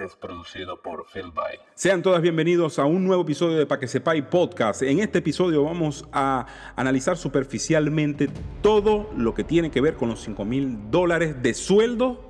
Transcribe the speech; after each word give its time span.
es 0.00 0.16
producido 0.16 0.80
por 0.80 1.06
Phil 1.06 1.30
By. 1.32 1.58
Sean 1.74 2.02
todas 2.02 2.20
bienvenidos 2.20 2.78
a 2.78 2.84
un 2.84 3.04
nuevo 3.04 3.22
episodio 3.22 3.58
de 3.58 3.66
Pa' 3.66 3.78
que 3.78 3.86
podcast. 4.22 4.82
En 4.82 4.98
este 4.98 5.18
episodio 5.18 5.64
vamos 5.64 6.06
a 6.12 6.46
analizar 6.74 7.16
superficialmente 7.16 8.28
todo 8.62 9.10
lo 9.16 9.34
que 9.34 9.44
tiene 9.44 9.70
que 9.70 9.80
ver 9.80 9.94
con 9.94 10.08
los 10.08 10.22
5 10.22 10.44
mil 10.44 10.90
dólares 10.90 11.42
de 11.42 11.54
sueldo 11.54 12.20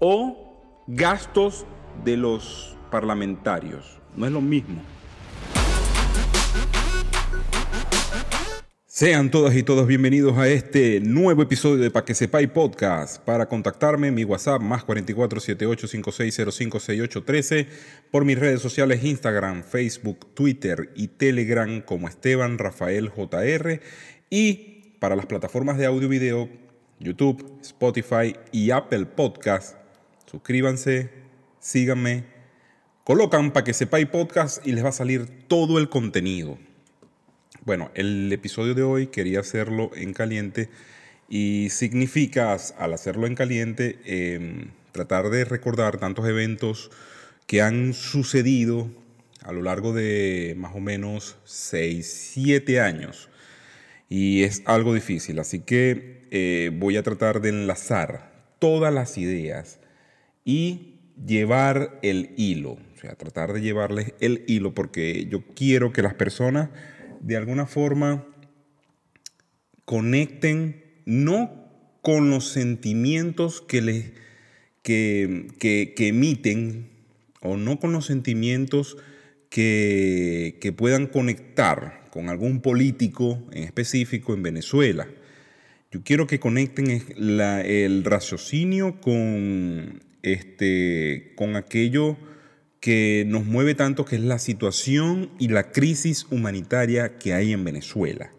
o 0.00 0.84
gastos 0.86 1.64
de 2.04 2.16
los 2.16 2.76
parlamentarios. 2.90 3.98
No 4.16 4.26
es 4.26 4.32
lo 4.32 4.40
mismo. 4.40 4.82
Sean 8.94 9.30
todas 9.30 9.56
y 9.56 9.62
todos 9.62 9.86
bienvenidos 9.86 10.36
a 10.36 10.48
este 10.48 11.00
nuevo 11.00 11.40
episodio 11.40 11.82
de 11.82 11.90
Pa' 11.90 12.04
que 12.04 12.14
sepáis 12.14 12.50
podcast. 12.50 13.24
Para 13.24 13.48
contactarme, 13.48 14.10
mi 14.10 14.24
WhatsApp 14.24 14.60
más 14.60 14.86
447856056813 14.86 17.68
por 18.10 18.26
mis 18.26 18.38
redes 18.38 18.60
sociales 18.60 19.02
Instagram, 19.02 19.62
Facebook, 19.62 20.34
Twitter 20.34 20.92
y 20.94 21.08
Telegram 21.08 21.80
como 21.80 22.06
Esteban 22.06 22.58
Rafael 22.58 23.10
y 24.28 24.92
para 24.98 25.16
las 25.16 25.24
plataformas 25.24 25.78
de 25.78 25.86
audio 25.86 26.02
y 26.02 26.10
video 26.10 26.50
YouTube, 27.00 27.60
Spotify 27.62 28.36
y 28.52 28.72
Apple 28.72 29.06
Podcast. 29.06 29.78
Suscríbanse, 30.30 31.08
síganme, 31.60 32.24
colocan 33.04 33.52
Pa' 33.52 33.64
que 33.64 33.72
podcast 34.12 34.66
y 34.66 34.72
les 34.72 34.84
va 34.84 34.90
a 34.90 34.92
salir 34.92 35.46
todo 35.48 35.78
el 35.78 35.88
contenido. 35.88 36.58
Bueno, 37.64 37.92
el 37.94 38.32
episodio 38.32 38.74
de 38.74 38.82
hoy 38.82 39.06
quería 39.06 39.38
hacerlo 39.38 39.92
en 39.94 40.14
caliente 40.14 40.68
y 41.28 41.68
significa, 41.70 42.56
al 42.76 42.92
hacerlo 42.92 43.28
en 43.28 43.36
caliente, 43.36 44.00
em, 44.04 44.70
tratar 44.90 45.30
de 45.30 45.44
recordar 45.44 45.98
tantos 45.98 46.26
eventos 46.26 46.90
que 47.46 47.62
han 47.62 47.94
sucedido 47.94 48.90
a 49.42 49.52
lo 49.52 49.62
largo 49.62 49.92
de 49.92 50.56
más 50.58 50.74
o 50.74 50.80
menos 50.80 51.36
6, 51.44 52.32
7 52.32 52.80
años. 52.80 53.28
Y 54.08 54.42
es 54.42 54.62
algo 54.64 54.92
difícil, 54.92 55.38
así 55.38 55.60
que 55.60 56.26
eh, 56.32 56.72
voy 56.74 56.96
a 56.96 57.04
tratar 57.04 57.40
de 57.40 57.50
enlazar 57.50 58.32
todas 58.58 58.92
las 58.92 59.18
ideas 59.18 59.78
y 60.44 60.96
llevar 61.24 62.00
el 62.02 62.32
hilo, 62.36 62.72
o 62.72 62.98
sea, 63.00 63.14
tratar 63.14 63.52
de 63.52 63.60
llevarles 63.60 64.14
el 64.18 64.42
hilo 64.48 64.74
porque 64.74 65.26
yo 65.26 65.44
quiero 65.54 65.92
que 65.92 66.02
las 66.02 66.14
personas 66.14 66.70
de 67.22 67.36
alguna 67.36 67.66
forma 67.66 68.26
conecten 69.84 70.82
no 71.06 71.62
con 72.02 72.30
los 72.30 72.48
sentimientos 72.48 73.60
que, 73.62 74.12
que, 74.82 75.94
que, 75.96 76.08
emiten 76.08 76.90
o 77.40 77.56
no 77.56 77.78
con 77.78 77.92
los 77.92 78.06
sentimientos 78.06 78.96
que, 79.48 80.58
que, 80.60 80.72
puedan 80.72 81.06
conectar 81.06 82.08
con 82.10 82.28
algún 82.28 82.60
político 82.60 83.42
en 83.52 83.62
específico 83.62 84.34
en 84.34 84.42
Venezuela. 84.42 85.08
Yo 85.92 86.02
quiero 86.02 86.26
que 86.26 86.40
conecten 86.40 87.02
el 87.16 88.04
raciocinio 88.04 89.00
con, 89.00 90.02
este, 90.22 91.32
con 91.36 91.54
aquello 91.54 92.16
que 92.82 93.22
nos 93.28 93.46
mueve 93.46 93.76
tanto, 93.76 94.04
que 94.04 94.16
es 94.16 94.22
la 94.22 94.40
situación 94.40 95.30
y 95.38 95.46
la 95.46 95.70
crisis 95.70 96.26
humanitaria 96.30 97.16
que 97.16 97.32
hay 97.32 97.52
en 97.52 97.62
Venezuela. 97.62 98.32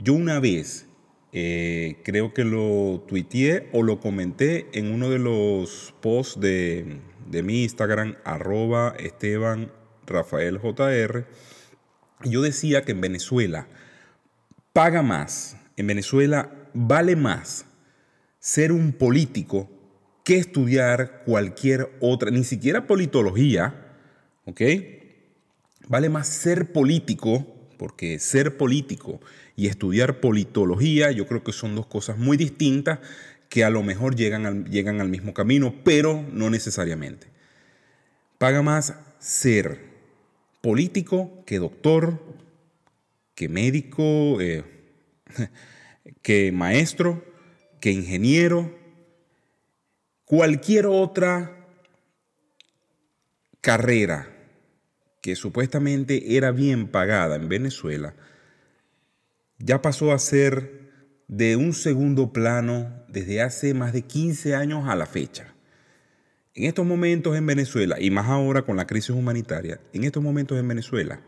Yo 0.00 0.14
una 0.14 0.40
vez, 0.40 0.88
eh, 1.32 1.98
creo 2.02 2.34
que 2.34 2.42
lo 2.42 3.04
tuiteé 3.06 3.68
o 3.72 3.84
lo 3.84 4.00
comenté 4.00 4.66
en 4.72 4.92
uno 4.92 5.08
de 5.08 5.20
los 5.20 5.94
posts 6.00 6.40
de, 6.40 6.98
mi 7.44 7.62
Instagram, 7.62 8.16
arroba 8.24 8.96
Esteban 8.98 9.70
Rafael 10.04 10.58
yo 12.24 12.42
decía 12.42 12.82
que 12.82 12.90
en 12.90 13.00
Venezuela 13.00 13.68
paga 14.72 15.02
más, 15.02 15.56
en 15.76 15.86
Venezuela 15.86 16.50
vale 16.74 17.14
más 17.14 17.66
ser 18.40 18.72
un 18.72 18.92
político 18.92 19.70
que 20.24 20.36
estudiar 20.36 21.22
cualquier 21.24 21.90
otra, 22.00 22.30
ni 22.30 22.44
siquiera 22.44 22.86
politología, 22.86 23.74
¿ok? 24.44 24.60
Vale 25.88 26.08
más 26.08 26.28
ser 26.28 26.72
político, 26.72 27.46
porque 27.78 28.18
ser 28.18 28.56
político 28.56 29.20
y 29.56 29.66
estudiar 29.66 30.20
politología, 30.20 31.10
yo 31.10 31.26
creo 31.26 31.42
que 31.42 31.52
son 31.52 31.74
dos 31.74 31.86
cosas 31.86 32.18
muy 32.18 32.36
distintas 32.36 33.00
que 33.48 33.64
a 33.64 33.70
lo 33.70 33.82
mejor 33.82 34.14
llegan 34.14 34.46
al, 34.46 34.64
llegan 34.66 35.00
al 35.00 35.08
mismo 35.08 35.34
camino, 35.34 35.74
pero 35.84 36.24
no 36.32 36.50
necesariamente. 36.50 37.26
Paga 38.38 38.62
más 38.62 38.94
ser 39.18 39.80
político 40.60 41.42
que 41.46 41.58
doctor, 41.58 42.22
que 43.34 43.48
médico, 43.48 44.40
eh, 44.40 44.64
que 46.22 46.52
maestro, 46.52 47.24
que 47.80 47.90
ingeniero, 47.90 48.79
Cualquier 50.30 50.86
otra 50.86 51.66
carrera 53.60 54.28
que 55.20 55.34
supuestamente 55.34 56.36
era 56.36 56.52
bien 56.52 56.86
pagada 56.86 57.34
en 57.34 57.48
Venezuela, 57.48 58.14
ya 59.58 59.82
pasó 59.82 60.12
a 60.12 60.20
ser 60.20 60.92
de 61.26 61.56
un 61.56 61.72
segundo 61.72 62.32
plano 62.32 63.04
desde 63.08 63.42
hace 63.42 63.74
más 63.74 63.92
de 63.92 64.02
15 64.02 64.54
años 64.54 64.88
a 64.88 64.94
la 64.94 65.06
fecha. 65.06 65.52
En 66.54 66.62
estos 66.62 66.86
momentos 66.86 67.36
en 67.36 67.46
Venezuela, 67.46 67.96
y 68.00 68.12
más 68.12 68.28
ahora 68.28 68.62
con 68.62 68.76
la 68.76 68.86
crisis 68.86 69.10
humanitaria, 69.10 69.80
en 69.92 70.04
estos 70.04 70.22
momentos 70.22 70.56
en 70.56 70.68
Venezuela, 70.68 71.18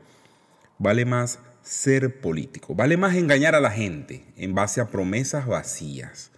vale 0.79 1.05
más 1.07 1.41
ser 1.62 2.21
político, 2.21 2.77
vale 2.77 2.97
más 2.97 3.17
engañar 3.17 3.57
a 3.57 3.61
la 3.61 3.73
gente 3.73 4.25
en 4.37 4.55
base 4.55 4.81
a 4.81 4.91
promesas 4.91 5.49
vacías. 5.49 6.31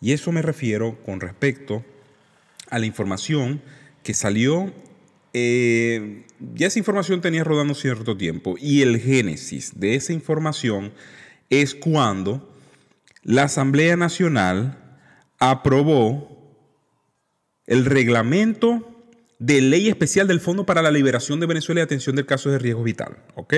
Y 0.00 0.12
eso 0.12 0.32
me 0.32 0.42
refiero 0.42 0.98
con 1.04 1.20
respecto 1.20 1.84
a 2.70 2.78
la 2.78 2.86
información 2.86 3.62
que 4.02 4.14
salió. 4.14 4.72
Eh, 5.32 6.24
ya 6.54 6.66
esa 6.66 6.78
información 6.78 7.20
tenía 7.20 7.44
rodando 7.44 7.74
cierto 7.74 8.16
tiempo 8.16 8.56
y 8.58 8.82
el 8.82 8.98
génesis 9.00 9.78
de 9.78 9.94
esa 9.94 10.12
información 10.12 10.92
es 11.50 11.74
cuando 11.74 12.52
la 13.22 13.44
Asamblea 13.44 13.96
Nacional 13.96 14.98
aprobó 15.38 16.36
el 17.66 17.84
reglamento 17.84 18.92
de 19.38 19.60
ley 19.60 19.88
especial 19.88 20.26
del 20.26 20.40
Fondo 20.40 20.64
para 20.64 20.82
la 20.82 20.90
Liberación 20.90 21.40
de 21.40 21.46
Venezuela 21.46 21.80
y 21.80 21.84
Atención 21.84 22.16
del 22.16 22.26
Caso 22.26 22.50
de 22.50 22.58
Riesgo 22.58 22.82
Vital. 22.82 23.16
¿ok? 23.34 23.54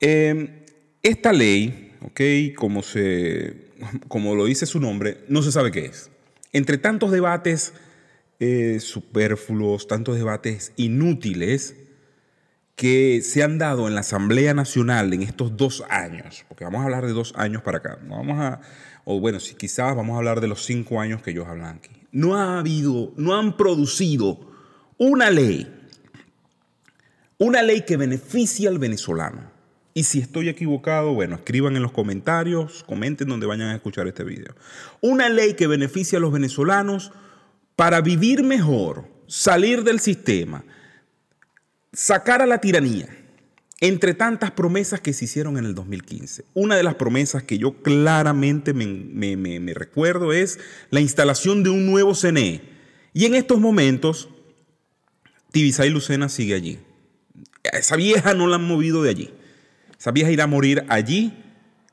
Eh, 0.00 0.64
esta 1.02 1.32
ley, 1.32 1.92
¿ok? 2.02 2.54
Como 2.56 2.82
se, 2.82 3.65
como 4.08 4.34
lo 4.34 4.44
dice 4.46 4.66
su 4.66 4.80
nombre, 4.80 5.24
no 5.28 5.42
se 5.42 5.52
sabe 5.52 5.70
qué 5.70 5.86
es. 5.86 6.10
Entre 6.52 6.78
tantos 6.78 7.10
debates 7.10 7.72
eh, 8.38 8.78
superfluos, 8.80 9.88
tantos 9.88 10.16
debates 10.16 10.72
inútiles 10.76 11.76
que 12.74 13.22
se 13.22 13.42
han 13.42 13.56
dado 13.58 13.88
en 13.88 13.94
la 13.94 14.00
Asamblea 14.00 14.52
Nacional 14.52 15.12
en 15.14 15.22
estos 15.22 15.56
dos 15.56 15.82
años, 15.88 16.44
porque 16.48 16.64
vamos 16.64 16.82
a 16.82 16.84
hablar 16.84 17.06
de 17.06 17.12
dos 17.12 17.32
años 17.36 17.62
para 17.62 17.78
acá, 17.78 17.98
no 18.04 18.16
vamos 18.16 18.38
a, 18.38 18.60
o 19.04 19.18
bueno, 19.18 19.40
si 19.40 19.54
quizás 19.54 19.96
vamos 19.96 20.14
a 20.14 20.18
hablar 20.18 20.42
de 20.42 20.48
los 20.48 20.64
cinco 20.64 21.00
años 21.00 21.22
que 21.22 21.30
ellos 21.30 21.46
hablan 21.48 21.76
aquí. 21.76 21.90
No 22.12 22.36
ha 22.36 22.58
habido, 22.58 23.12
no 23.16 23.34
han 23.34 23.56
producido 23.56 24.38
una 24.98 25.30
ley, 25.30 25.72
una 27.38 27.62
ley 27.62 27.82
que 27.82 27.96
beneficie 27.96 28.68
al 28.68 28.78
venezolano 28.78 29.55
y 29.96 30.02
si 30.02 30.18
estoy 30.18 30.50
equivocado, 30.50 31.14
bueno, 31.14 31.36
escriban 31.36 31.74
en 31.74 31.80
los 31.80 31.90
comentarios, 31.90 32.84
comenten 32.84 33.28
donde 33.28 33.46
vayan 33.46 33.68
a 33.68 33.74
escuchar 33.74 34.06
este 34.06 34.24
video. 34.24 34.54
Una 35.00 35.30
ley 35.30 35.54
que 35.54 35.66
beneficie 35.66 36.18
a 36.18 36.20
los 36.20 36.30
venezolanos 36.30 37.12
para 37.76 38.02
vivir 38.02 38.42
mejor, 38.42 39.08
salir 39.26 39.84
del 39.84 40.00
sistema, 40.00 40.66
sacar 41.94 42.42
a 42.42 42.46
la 42.46 42.58
tiranía, 42.58 43.08
entre 43.80 44.12
tantas 44.12 44.50
promesas 44.50 45.00
que 45.00 45.14
se 45.14 45.24
hicieron 45.24 45.56
en 45.56 45.64
el 45.64 45.74
2015. 45.74 46.44
Una 46.52 46.76
de 46.76 46.82
las 46.82 46.96
promesas 46.96 47.44
que 47.44 47.56
yo 47.56 47.80
claramente 47.80 48.74
me, 48.74 49.72
recuerdo 49.72 50.34
es 50.34 50.58
la 50.90 51.00
instalación 51.00 51.62
de 51.62 51.70
un 51.70 51.86
nuevo 51.86 52.14
CNE. 52.14 52.60
Y 53.14 53.24
en 53.24 53.34
estos 53.34 53.60
momentos, 53.60 54.28
Tibisay 55.52 55.88
Lucena 55.88 56.28
sigue 56.28 56.52
allí. 56.52 56.80
Esa 57.72 57.96
vieja 57.96 58.34
no 58.34 58.46
la 58.46 58.56
han 58.56 58.64
movido 58.64 59.02
de 59.02 59.08
allí. 59.08 59.30
Esa 59.98 60.12
irá 60.14 60.44
a 60.44 60.48
morir 60.48 60.84
allí, 60.88 61.32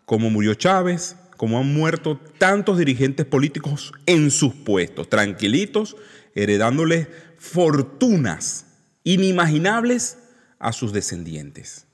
como 0.05 0.29
murió 0.29 0.53
Chávez, 0.53 1.15
como 1.37 1.59
han 1.59 1.73
muerto 1.73 2.19
tantos 2.37 2.77
dirigentes 2.77 3.25
políticos 3.25 3.91
en 4.05 4.31
sus 4.31 4.53
puestos, 4.53 5.09
tranquilitos, 5.09 5.95
heredándoles 6.35 7.07
fortunas 7.37 8.65
inimaginables 9.03 10.17
a 10.59 10.71
sus 10.71 10.93
descendientes. 10.93 11.85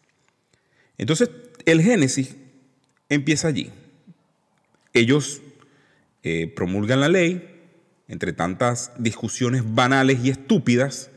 Entonces, 0.97 1.29
el 1.65 1.81
Génesis 1.81 2.35
empieza 3.09 3.47
allí. 3.47 3.71
Ellos 4.93 5.41
eh, 6.23 6.51
promulgan 6.55 6.99
la 6.99 7.07
ley 7.07 7.59
entre 8.07 8.33
tantas 8.33 8.91
discusiones 8.97 9.63
banales 9.73 10.19
y 10.23 10.29
estúpidas, 10.29 11.08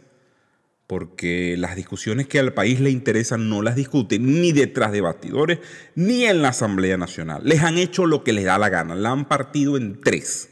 porque 0.92 1.54
las 1.56 1.74
discusiones 1.74 2.26
que 2.26 2.38
al 2.38 2.52
país 2.52 2.78
le 2.78 2.90
interesan 2.90 3.48
no 3.48 3.62
las 3.62 3.76
discuten 3.76 4.42
ni 4.42 4.52
detrás 4.52 4.92
de 4.92 5.00
bastidores 5.00 5.58
ni 5.94 6.26
en 6.26 6.42
la 6.42 6.48
Asamblea 6.48 6.98
Nacional. 6.98 7.40
Les 7.46 7.62
han 7.62 7.78
hecho 7.78 8.04
lo 8.04 8.22
que 8.22 8.34
les 8.34 8.44
da 8.44 8.58
la 8.58 8.68
gana, 8.68 8.94
la 8.94 9.10
han 9.10 9.26
partido 9.26 9.78
en 9.78 9.98
tres. 10.02 10.50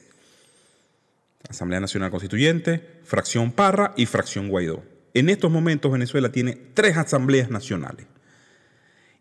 Asamblea 1.46 1.78
Nacional 1.78 2.10
Constituyente, 2.10 3.00
fracción 3.04 3.52
Parra 3.52 3.92
y 3.98 4.06
fracción 4.06 4.48
Guaidó. 4.48 4.82
En 5.12 5.28
estos 5.28 5.50
momentos 5.50 5.92
Venezuela 5.92 6.32
tiene 6.32 6.58
tres 6.72 6.96
asambleas 6.96 7.50
nacionales. 7.50 8.06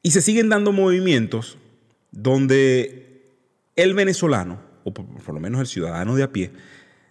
Y 0.01 0.11
se 0.11 0.21
siguen 0.21 0.47
dando 0.47 0.71
movimientos 0.71 1.57
donde 2.11 3.25
el 3.75 3.93
venezolano, 3.93 4.61
o 4.85 4.93
por 4.93 5.33
lo 5.33 5.41
menos 5.41 5.59
el 5.59 5.67
ciudadano 5.67 6.15
de 6.15 6.23
a 6.23 6.31
pie, 6.31 6.51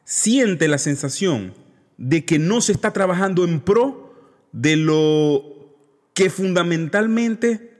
siente 0.04 0.66
la 0.66 0.78
sensación 0.78 1.52
de 1.98 2.24
que 2.24 2.38
no 2.38 2.62
se 2.62 2.72
está 2.72 2.92
trabajando 2.92 3.44
en 3.44 3.60
pro 3.60 4.14
de 4.52 4.76
lo 4.76 5.76
que 6.14 6.30
fundamentalmente 6.30 7.74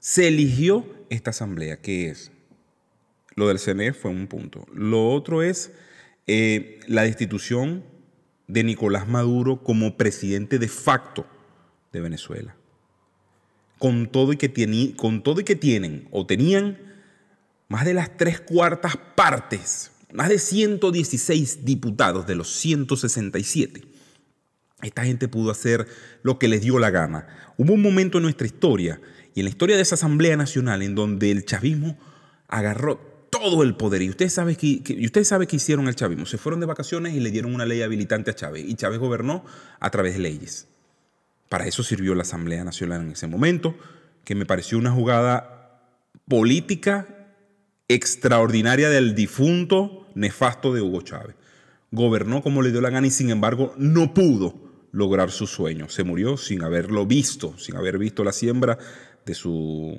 se 0.00 0.28
eligió 0.28 0.84
esta 1.10 1.30
asamblea, 1.30 1.76
que 1.76 2.08
es 2.08 2.32
lo 3.34 3.48
del 3.48 3.58
CNE 3.58 3.92
fue 3.92 4.10
un 4.10 4.26
punto. 4.26 4.66
Lo 4.72 5.10
otro 5.10 5.42
es 5.42 5.70
eh, 6.26 6.80
la 6.88 7.02
destitución 7.02 7.84
de 8.48 8.64
Nicolás 8.64 9.06
Maduro 9.06 9.62
como 9.62 9.96
presidente 9.96 10.58
de 10.58 10.68
facto 10.68 11.26
de 11.92 12.00
Venezuela. 12.00 12.56
Con 13.78 14.06
todo, 14.06 14.32
y 14.32 14.38
que 14.38 14.94
con 14.96 15.22
todo 15.22 15.40
y 15.40 15.44
que 15.44 15.54
tienen 15.54 16.08
o 16.10 16.26
tenían 16.26 16.78
más 17.68 17.84
de 17.84 17.92
las 17.92 18.16
tres 18.16 18.40
cuartas 18.40 18.96
partes 19.14 19.92
más 20.16 20.30
de 20.30 20.38
116 20.38 21.64
diputados 21.64 22.26
de 22.26 22.34
los 22.34 22.50
167. 22.50 23.82
Esta 24.82 25.04
gente 25.04 25.28
pudo 25.28 25.50
hacer 25.50 25.86
lo 26.22 26.38
que 26.38 26.48
les 26.48 26.62
dio 26.62 26.78
la 26.78 26.90
gana. 26.90 27.26
Hubo 27.58 27.74
un 27.74 27.82
momento 27.82 28.18
en 28.18 28.22
nuestra 28.22 28.46
historia 28.46 29.00
y 29.34 29.40
en 29.40 29.44
la 29.44 29.50
historia 29.50 29.76
de 29.76 29.82
esa 29.82 29.94
Asamblea 29.94 30.36
Nacional 30.36 30.80
en 30.80 30.94
donde 30.94 31.30
el 31.30 31.44
chavismo 31.44 31.98
agarró 32.48 33.28
todo 33.30 33.62
el 33.62 33.76
poder. 33.76 34.00
Y 34.00 34.08
ustedes 34.08 34.32
saben 34.32 34.56
que, 34.56 34.82
ustedes 35.04 35.28
saben 35.28 35.46
que 35.46 35.56
hicieron 35.56 35.86
el 35.86 35.94
chavismo. 35.96 36.24
Se 36.24 36.38
fueron 36.38 36.60
de 36.60 36.66
vacaciones 36.66 37.14
y 37.14 37.20
le 37.20 37.30
dieron 37.30 37.54
una 37.54 37.66
ley 37.66 37.82
habilitante 37.82 38.30
a 38.30 38.34
Chávez. 38.34 38.64
Y 38.66 38.74
Chávez 38.74 38.98
gobernó 38.98 39.44
a 39.80 39.90
través 39.90 40.14
de 40.14 40.20
leyes. 40.20 40.66
Para 41.50 41.66
eso 41.66 41.82
sirvió 41.82 42.14
la 42.14 42.22
Asamblea 42.22 42.64
Nacional 42.64 43.02
en 43.02 43.12
ese 43.12 43.26
momento, 43.26 43.76
que 44.24 44.34
me 44.34 44.46
pareció 44.46 44.78
una 44.78 44.92
jugada 44.92 45.82
política 46.26 47.06
extraordinaria 47.88 48.88
del 48.88 49.14
difunto 49.14 50.05
nefasto 50.16 50.74
de 50.74 50.80
Hugo 50.82 51.02
Chávez. 51.02 51.36
Gobernó 51.92 52.42
como 52.42 52.62
le 52.62 52.72
dio 52.72 52.80
la 52.80 52.90
gana 52.90 53.06
y 53.06 53.10
sin 53.10 53.30
embargo 53.30 53.74
no 53.78 54.12
pudo 54.12 54.54
lograr 54.90 55.30
su 55.30 55.46
sueño. 55.46 55.88
Se 55.88 56.02
murió 56.02 56.36
sin 56.36 56.62
haberlo 56.62 57.06
visto, 57.06 57.56
sin 57.58 57.76
haber 57.76 57.98
visto 57.98 58.24
la 58.24 58.32
siembra 58.32 58.78
de 59.24 59.34
su, 59.34 59.96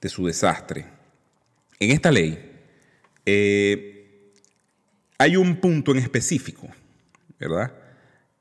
de 0.00 0.08
su 0.08 0.26
desastre. 0.26 0.86
En 1.78 1.92
esta 1.92 2.10
ley 2.10 2.38
eh, 3.24 4.32
hay 5.18 5.36
un 5.36 5.56
punto 5.56 5.92
en 5.92 5.98
específico, 5.98 6.68
¿verdad? 7.38 7.72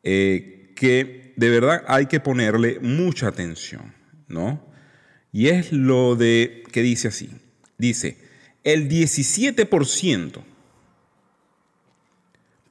Eh, 0.03 0.73
que 0.75 1.33
de 1.35 1.49
verdad 1.49 1.83
hay 1.87 2.07
que 2.07 2.19
ponerle 2.19 2.79
mucha 2.81 3.27
atención, 3.27 3.93
¿no? 4.27 4.67
Y 5.31 5.49
es 5.49 5.71
lo 5.71 6.15
de 6.15 6.63
que 6.71 6.81
dice 6.81 7.09
así. 7.09 7.29
Dice, 7.77 8.17
el 8.63 8.89
17% 8.89 10.43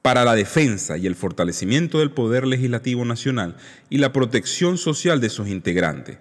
para 0.01 0.23
la 0.23 0.35
defensa 0.35 0.97
y 0.97 1.07
el 1.07 1.15
fortalecimiento 1.15 1.99
del 1.99 2.11
poder 2.11 2.47
legislativo 2.47 3.05
nacional 3.05 3.57
y 3.89 3.97
la 3.97 4.13
protección 4.13 4.77
social 4.77 5.19
de 5.19 5.29
sus 5.29 5.49
integrantes. 5.49 6.17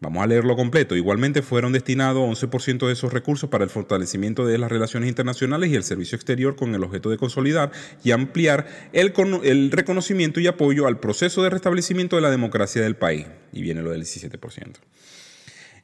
Vamos 0.00 0.22
a 0.22 0.26
leerlo 0.26 0.54
completo. 0.54 0.96
Igualmente 0.96 1.40
fueron 1.40 1.72
destinados 1.72 2.42
11% 2.42 2.86
de 2.86 2.92
esos 2.92 3.12
recursos 3.12 3.48
para 3.48 3.64
el 3.64 3.70
fortalecimiento 3.70 4.44
de 4.44 4.58
las 4.58 4.70
relaciones 4.70 5.08
internacionales 5.08 5.70
y 5.70 5.76
el 5.76 5.82
servicio 5.82 6.16
exterior 6.16 6.56
con 6.56 6.74
el 6.74 6.84
objeto 6.84 7.08
de 7.08 7.16
consolidar 7.16 7.72
y 8.02 8.10
ampliar 8.10 8.90
el, 8.92 9.14
el 9.44 9.70
reconocimiento 9.70 10.40
y 10.40 10.46
apoyo 10.46 10.86
al 10.86 11.00
proceso 11.00 11.42
de 11.42 11.50
restablecimiento 11.50 12.16
de 12.16 12.22
la 12.22 12.30
democracia 12.30 12.82
del 12.82 12.96
país. 12.96 13.26
Y 13.52 13.62
viene 13.62 13.82
lo 13.82 13.92
del 13.92 14.02
17%. 14.02 14.74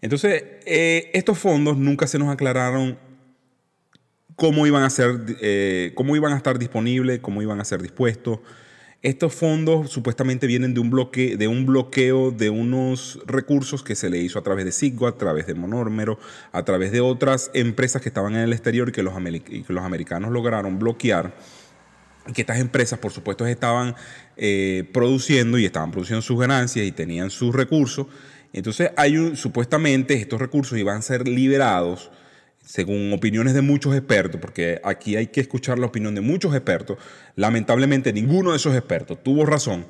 Entonces, 0.02 0.44
eh, 0.64 1.10
estos 1.12 1.38
fondos 1.38 1.76
nunca 1.76 2.06
se 2.06 2.18
nos 2.18 2.28
aclararon 2.30 2.98
cómo 4.36 4.66
iban 4.66 4.82
a 4.82 4.90
ser, 4.90 5.36
eh, 5.42 5.92
cómo 5.94 6.16
iban 6.16 6.32
a 6.32 6.36
estar 6.36 6.58
disponibles, 6.58 7.20
cómo 7.20 7.42
iban 7.42 7.60
a 7.60 7.64
ser 7.64 7.82
dispuestos. 7.82 8.38
Estos 9.02 9.34
fondos 9.34 9.90
supuestamente 9.90 10.46
vienen 10.46 10.74
de 10.74 10.80
un, 10.80 10.90
bloqueo 10.90 12.30
de 12.30 12.50
unos 12.50 13.18
recursos 13.26 13.82
que 13.82 13.94
se 13.94 14.10
le 14.10 14.18
hizo 14.18 14.38
a 14.38 14.42
través 14.42 14.66
de 14.66 14.72
Siggo, 14.72 15.06
a 15.06 15.16
través 15.16 15.46
de 15.46 15.54
Monórmero, 15.54 16.18
a 16.52 16.64
través 16.64 16.92
de 16.92 17.00
otras 17.00 17.50
empresas 17.54 18.02
que 18.02 18.08
estaban 18.08 18.34
en 18.34 18.40
el 18.40 18.52
exterior 18.52 18.88
y 18.88 18.92
que 18.92 19.02
los, 19.02 19.14
los 19.68 19.84
americanos 19.84 20.30
lograron 20.32 20.78
bloquear. 20.78 21.34
Y 22.26 22.32
que 22.32 22.42
estas 22.42 22.60
empresas, 22.60 22.98
por 22.98 23.12
supuesto, 23.12 23.46
estaban 23.46 23.94
eh, 24.36 24.88
produciendo 24.92 25.58
y 25.58 25.64
estaban 25.64 25.90
produciendo 25.90 26.20
sus 26.20 26.38
ganancias 26.38 26.86
y 26.86 26.92
tenían 26.92 27.30
sus 27.30 27.54
recursos 27.54 28.06
entonces, 28.52 28.90
hay 28.96 29.16
un, 29.16 29.36
supuestamente 29.36 30.14
estos 30.14 30.40
recursos 30.40 30.78
iban 30.78 30.98
a 30.98 31.02
ser 31.02 31.28
liberados, 31.28 32.10
según 32.64 33.12
opiniones 33.12 33.54
de 33.54 33.62
muchos 33.62 33.94
expertos, 33.94 34.40
porque 34.40 34.80
aquí 34.84 35.16
hay 35.16 35.28
que 35.28 35.40
escuchar 35.40 35.78
la 35.78 35.86
opinión 35.86 36.14
de 36.14 36.20
muchos 36.20 36.54
expertos. 36.54 36.98
Lamentablemente, 37.36 38.12
ninguno 38.12 38.50
de 38.50 38.56
esos 38.56 38.76
expertos 38.76 39.22
tuvo 39.22 39.46
razón. 39.46 39.86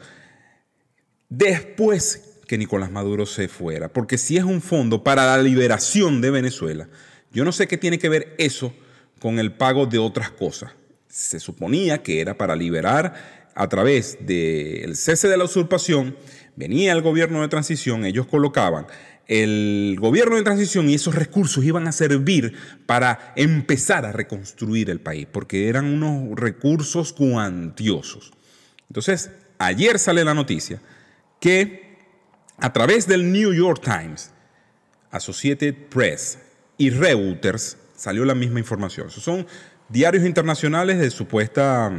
Después 1.29 2.39
que 2.47 2.59
Nicolás 2.59 2.91
Maduro 2.91 3.27
se 3.27 3.49
fuera, 3.49 3.93
porque 3.93 4.19
si 4.19 4.37
es 4.37 4.45
un 4.45 4.61
fondo 4.61 5.05
para 5.05 5.25
la 5.25 5.43
liberación 5.43 6.21
de 6.21 6.31
Venezuela, 6.31 6.89
yo 7.33 7.45
no 7.45 7.53
sé 7.53 7.69
qué 7.69 7.79
tiene 7.79 7.99
que 7.99 8.09
ver 8.09 8.35
eso 8.39 8.75
con 9.21 9.39
el 9.39 9.53
pago 9.53 9.87
de 9.87 9.99
otras 9.99 10.31
cosas. 10.31 10.73
Se 11.09 11.39
suponía 11.39 12.03
que 12.03 12.21
era 12.21 12.37
para 12.37 12.57
liberar 12.57 13.41
a 13.55 13.69
través 13.69 14.19
del 14.21 14.97
cese 14.97 15.29
de 15.29 15.37
la 15.37 15.45
usurpación 15.45 16.17
venía 16.61 16.93
el 16.93 17.01
gobierno 17.01 17.41
de 17.41 17.49
transición, 17.49 18.05
ellos 18.05 18.27
colocaban 18.27 18.87
el 19.27 19.97
gobierno 20.01 20.35
de 20.35 20.43
transición 20.43 20.91
y 20.91 20.95
esos 20.95 21.15
recursos 21.15 21.65
iban 21.65 21.87
a 21.87 21.93
servir 21.93 22.53
para 22.87 23.33
empezar 23.37 24.05
a 24.05 24.11
reconstruir 24.11 24.91
el 24.91 25.01
país, 25.01 25.29
porque 25.31 25.69
eran 25.69 25.87
unos 25.87 26.37
recursos 26.37 27.13
cuantiosos. 27.13 28.33
Entonces, 28.89 29.31
ayer 29.59 30.01
sale 30.01 30.25
la 30.25 30.35
noticia 30.35 30.83
que 31.39 31.97
a 32.59 32.73
través 32.73 33.07
del 33.07 33.31
New 33.31 33.55
York 33.55 33.81
Times, 33.85 34.33
Associated 35.13 35.75
Press 35.89 36.39
y 36.77 36.91
Reuters 36.91 37.79
salió 37.95 38.25
la 38.25 38.35
misma 38.35 38.59
información. 38.59 39.07
Esos 39.07 39.23
son 39.23 39.47
diarios 39.89 40.25
internacionales 40.25 40.99
de 40.99 41.09
supuesta 41.09 41.93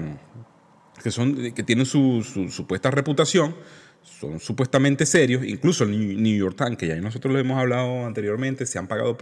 que, 1.01 1.11
son, 1.11 1.53
que 1.53 1.63
tienen 1.63 1.85
su 1.85 2.23
supuesta 2.51 2.91
reputación, 2.91 3.55
son 4.03 4.39
supuestamente 4.39 5.05
serios, 5.05 5.43
incluso 5.45 5.83
el 5.83 6.21
New 6.21 6.37
York 6.37 6.55
Times, 6.57 6.77
que 6.77 6.87
ya 6.87 6.95
nosotros 6.95 7.33
lo 7.33 7.39
hemos 7.39 7.59
hablado 7.59 8.05
anteriormente, 8.05 8.65
se 8.65 8.79
han 8.79 8.87
pagado, 8.87 9.17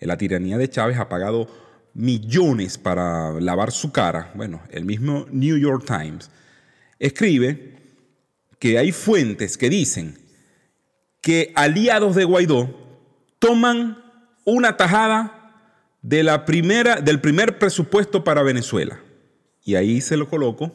la 0.00 0.16
tiranía 0.16 0.58
de 0.58 0.68
Chávez 0.68 0.98
ha 0.98 1.08
pagado 1.08 1.48
millones 1.94 2.78
para 2.78 3.32
lavar 3.40 3.72
su 3.72 3.92
cara. 3.92 4.30
Bueno, 4.34 4.62
el 4.70 4.84
mismo 4.84 5.26
New 5.30 5.56
York 5.56 5.84
Times 5.86 6.30
escribe 6.98 7.74
que 8.58 8.78
hay 8.78 8.92
fuentes 8.92 9.56
que 9.56 9.70
dicen 9.70 10.18
que 11.20 11.52
aliados 11.54 12.14
de 12.14 12.24
Guaidó 12.24 12.74
toman 13.38 14.02
una 14.44 14.76
tajada 14.76 15.40
de 16.02 16.22
la 16.22 16.44
primera, 16.44 16.96
del 16.96 17.20
primer 17.20 17.58
presupuesto 17.58 18.24
para 18.24 18.42
Venezuela. 18.42 19.00
Y 19.64 19.74
ahí 19.74 20.00
se 20.00 20.16
lo 20.16 20.28
coloco 20.28 20.72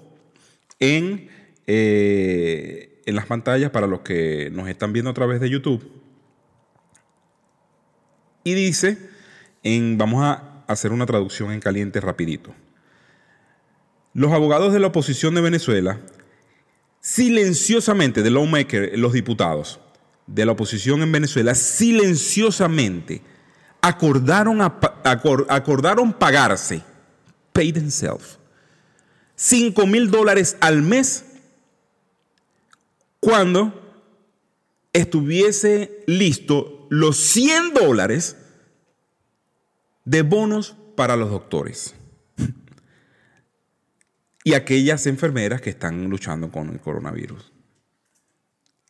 en 0.80 1.30
eh, 1.68 2.95
en 3.06 3.16
las 3.16 3.26
pantallas 3.26 3.72
para 3.72 3.88
los 3.88 4.02
que 4.02 4.50
nos 4.52 4.68
están 4.68 4.94
viendo 4.94 5.12
a 5.12 5.14
través 5.14 5.40
de 5.40 5.50
YouTube. 5.50 5.90
Y 8.44 8.54
dice, 8.54 8.98
en, 9.64 9.98
vamos 9.98 10.24
a 10.24 10.64
hacer 10.68 10.92
una 10.92 11.06
traducción 11.06 11.52
en 11.52 11.60
caliente 11.60 12.00
rapidito. 12.00 12.54
Los 14.14 14.32
abogados 14.32 14.74
de 14.74 14.80
la 14.80 14.88
oposición 14.88 15.36
de 15.36 15.42
Venezuela, 15.42 16.00
silenciosamente, 17.00 18.24
de 18.24 18.32
lawmaker, 18.32 18.98
los 18.98 19.14
diputados 19.14 19.80
de 20.28 20.46
la 20.46 20.54
oposición 20.54 21.02
en 21.02 21.12
Venezuela, 21.12 21.54
silenciosamente 21.54 23.22
acordaron, 23.82 24.62
acordaron 24.62 26.14
pagarse, 26.14 26.82
pay 27.54 27.72
themselves, 27.72 28.40
5 29.36 29.86
mil 29.86 30.10
dólares 30.10 30.58
al 30.62 30.82
mes 30.82 31.35
cuando 33.26 33.74
estuviese 34.94 36.04
listo 36.06 36.86
los 36.92 37.18
100 37.18 37.74
dólares 37.74 38.38
de 40.04 40.22
bonos 40.22 40.78
para 40.96 41.16
los 41.16 41.32
doctores. 41.32 41.96
y 44.44 44.54
aquellas 44.54 45.08
enfermeras 45.08 45.60
que 45.60 45.72
están 45.72 46.08
luchando 46.08 46.52
con 46.52 46.70
el 46.70 46.80
coronavirus. 46.80 47.52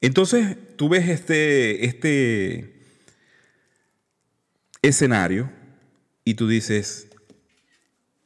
Entonces, 0.02 0.58
tú 0.76 0.90
ves 0.90 1.08
este, 1.08 1.86
este 1.86 2.84
escenario 4.82 5.50
y 6.26 6.34
tú 6.34 6.50
dices, 6.50 7.08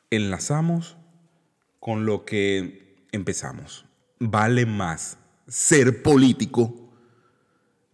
enlazamos 0.09 0.97
con 1.79 2.07
lo 2.07 2.25
que 2.25 3.05
empezamos. 3.11 3.85
Vale 4.17 4.65
más 4.65 5.18
ser 5.49 6.03
político 6.03 6.75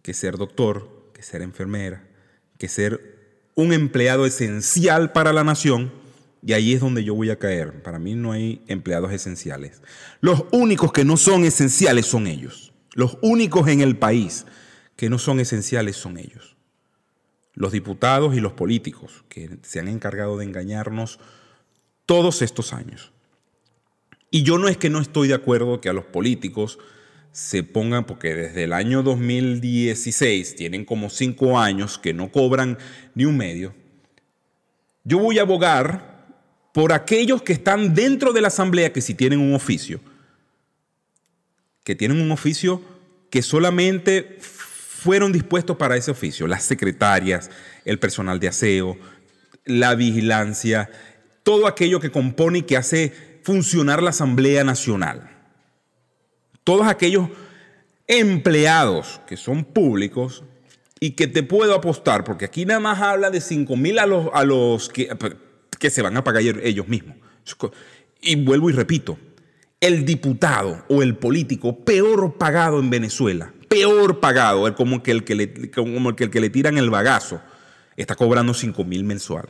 que 0.02 0.14
ser 0.14 0.36
doctor, 0.36 1.10
que 1.12 1.22
ser 1.24 1.42
enfermera, 1.42 2.06
que 2.58 2.68
ser 2.68 3.42
un 3.56 3.72
empleado 3.72 4.24
esencial 4.24 5.10
para 5.10 5.32
la 5.32 5.42
nación. 5.42 5.92
Y 6.44 6.52
ahí 6.52 6.74
es 6.74 6.80
donde 6.80 7.02
yo 7.02 7.14
voy 7.14 7.30
a 7.30 7.40
caer. 7.40 7.82
Para 7.82 7.98
mí 7.98 8.14
no 8.14 8.30
hay 8.30 8.62
empleados 8.68 9.10
esenciales. 9.10 9.82
Los 10.20 10.44
únicos 10.52 10.92
que 10.92 11.04
no 11.04 11.16
son 11.16 11.44
esenciales 11.44 12.06
son 12.06 12.28
ellos. 12.28 12.72
Los 12.94 13.18
únicos 13.20 13.66
en 13.66 13.80
el 13.80 13.96
país 13.98 14.46
que 14.94 15.10
no 15.10 15.18
son 15.18 15.40
esenciales 15.40 15.96
son 15.96 16.18
ellos. 16.18 16.56
Los 17.54 17.72
diputados 17.72 18.36
y 18.36 18.40
los 18.40 18.52
políticos 18.52 19.24
que 19.28 19.58
se 19.62 19.80
han 19.80 19.88
encargado 19.88 20.36
de 20.38 20.44
engañarnos 20.44 21.18
todos 22.04 22.42
estos 22.42 22.72
años. 22.72 23.12
Y 24.30 24.44
yo 24.44 24.58
no 24.58 24.68
es 24.68 24.76
que 24.76 24.90
no 24.90 25.00
estoy 25.00 25.28
de 25.28 25.34
acuerdo 25.34 25.80
que 25.80 25.88
a 25.88 25.92
los 25.92 26.04
políticos 26.04 26.78
se 27.36 27.62
pongan, 27.62 28.06
porque 28.06 28.34
desde 28.34 28.64
el 28.64 28.72
año 28.72 29.02
2016 29.02 30.56
tienen 30.56 30.86
como 30.86 31.10
cinco 31.10 31.58
años 31.58 31.98
que 31.98 32.14
no 32.14 32.32
cobran 32.32 32.78
ni 33.14 33.26
un 33.26 33.36
medio. 33.36 33.74
Yo 35.04 35.18
voy 35.18 35.38
a 35.38 35.42
abogar 35.42 36.32
por 36.72 36.94
aquellos 36.94 37.42
que 37.42 37.52
están 37.52 37.94
dentro 37.94 38.32
de 38.32 38.40
la 38.40 38.48
asamblea 38.48 38.90
que 38.90 39.02
si 39.02 39.12
tienen 39.12 39.40
un 39.40 39.54
oficio, 39.54 40.00
que 41.84 41.94
tienen 41.94 42.22
un 42.22 42.32
oficio 42.32 42.80
que 43.28 43.42
solamente 43.42 44.38
fueron 44.40 45.30
dispuestos 45.30 45.76
para 45.76 45.98
ese 45.98 46.12
oficio, 46.12 46.46
las 46.46 46.62
secretarias, 46.62 47.50
el 47.84 47.98
personal 47.98 48.40
de 48.40 48.48
aseo, 48.48 48.96
la 49.66 49.94
vigilancia, 49.94 50.88
todo 51.42 51.66
aquello 51.66 52.00
que 52.00 52.10
compone 52.10 52.60
y 52.60 52.62
que 52.62 52.78
hace 52.78 53.12
funcionar 53.42 54.02
la 54.02 54.08
Asamblea 54.08 54.64
Nacional. 54.64 55.35
Todos 56.66 56.88
aquellos 56.88 57.28
empleados 58.08 59.20
que 59.28 59.36
son 59.36 59.62
públicos 59.62 60.42
y 60.98 61.12
que 61.12 61.28
te 61.28 61.44
puedo 61.44 61.72
apostar, 61.76 62.24
porque 62.24 62.44
aquí 62.44 62.66
nada 62.66 62.80
más 62.80 63.00
habla 63.00 63.30
de 63.30 63.40
5 63.40 63.76
mil 63.76 64.00
a 64.00 64.06
los, 64.06 64.88
que 64.88 65.90
se 65.90 66.02
van 66.02 66.16
a 66.16 66.24
pagar 66.24 66.42
ellos 66.64 66.88
mismos. 66.88 67.18
Y 68.20 68.34
vuelvo 68.34 68.68
y 68.68 68.72
repito, 68.72 69.16
el 69.80 70.04
diputado 70.04 70.84
o 70.88 71.04
el 71.04 71.14
político 71.14 71.84
peor 71.84 72.36
pagado 72.36 72.80
en 72.80 72.90
Venezuela, 72.90 73.54
peor 73.68 74.18
pagado, 74.18 74.74
como, 74.74 75.04
que 75.04 75.12
el 75.12 75.22
que 75.22 75.36
le, 75.36 75.70
como 75.70 76.10
el 76.10 76.16
que 76.16 76.40
le 76.40 76.50
tiran 76.50 76.78
el 76.78 76.90
bagazo, 76.90 77.40
está 77.96 78.16
cobrando 78.16 78.54
5 78.54 78.82
mil 78.82 79.04
mensual. 79.04 79.48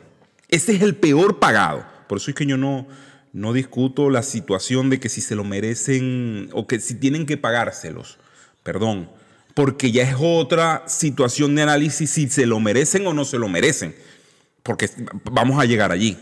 Ese 0.49 0.75
es 0.75 0.83
el 0.83 0.95
peor 0.95 1.39
pagado. 1.39 1.83
Por 2.07 2.19
eso 2.19 2.29
es 2.29 2.35
que 2.35 2.45
yo 2.45 2.57
no, 2.57 2.87
no 3.37 3.53
discuto 3.53 4.09
la 4.09 4.23
situación 4.23 4.89
de 4.89 4.99
que 4.99 5.09
si 5.09 5.21
se 5.21 5.35
lo 5.35 5.43
merecen 5.43 6.49
o 6.53 6.65
que 6.65 6.79
si 6.79 6.95
tienen 6.95 7.27
que 7.27 7.37
pagárselos. 7.37 8.17
Perdón. 8.63 9.11
Porque 9.53 9.91
ya 9.91 10.01
es 10.01 10.15
otra 10.17 10.83
situación 10.87 11.53
de 11.53 11.61
análisis 11.61 12.09
si 12.09 12.27
se 12.29 12.47
lo 12.47 12.59
merecen 12.59 13.05
o 13.05 13.13
no 13.13 13.25
se 13.25 13.37
lo 13.37 13.47
merecen. 13.47 13.95
Porque 14.63 14.89
vamos 15.31 15.61
a 15.61 15.65
llegar 15.65 15.91
allí. 15.91 16.17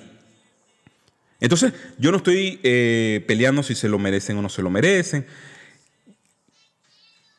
Entonces, 1.40 1.72
yo 1.98 2.12
no 2.12 2.18
estoy 2.18 2.60
eh, 2.64 3.24
peleando 3.26 3.64
si 3.64 3.76
se 3.76 3.88
lo 3.88 3.98
merecen 3.98 4.38
o 4.38 4.42
no 4.42 4.50
se 4.50 4.62
lo 4.62 4.70
merecen. 4.70 5.26